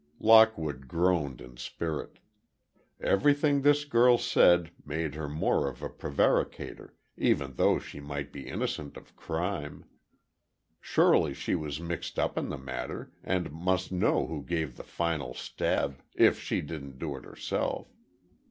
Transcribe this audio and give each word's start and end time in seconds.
Lockwood 0.19 0.87
groaned 0.87 1.41
in 1.41 1.57
spirit. 1.57 2.17
Everything 2.99 3.61
this 3.61 3.85
girl 3.85 4.17
said 4.17 4.71
made 4.83 5.13
her 5.13 5.29
more 5.29 5.67
of 5.69 5.83
a 5.83 5.89
prevaricator, 5.91 6.95
even 7.17 7.53
though 7.53 7.77
she 7.77 7.99
might 7.99 8.33
be 8.33 8.47
innocent 8.47 8.97
of 8.97 9.15
crime. 9.15 9.85
Surely 10.79 11.35
she 11.35 11.53
was 11.53 11.79
mixed 11.79 12.17
up 12.17 12.35
in 12.35 12.49
the 12.49 12.57
matter, 12.57 13.11
and 13.23 13.51
must 13.51 13.91
know 13.91 14.25
who 14.25 14.41
gave 14.43 14.75
the 14.75 14.83
fatal 14.83 15.35
stab—if 15.35 16.39
she 16.41 16.61
didn't 16.61 16.97
do 16.97 17.15
it 17.15 17.23
herself. 17.23 17.87